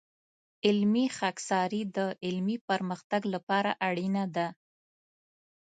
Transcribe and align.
علمي 0.67 1.05
خاکساري 1.17 1.81
د 1.95 1.97
علمي 2.25 2.57
پرمختګ 2.69 3.21
لپاره 3.33 3.71
اړینه 3.87 4.23
ده. 4.35 4.47